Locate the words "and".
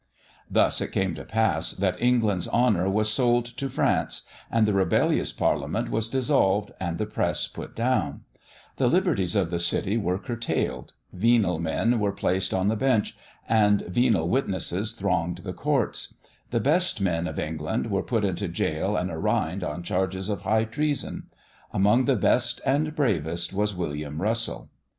4.49-4.67, 6.79-6.97, 13.47-13.83, 18.97-19.11, 22.65-22.95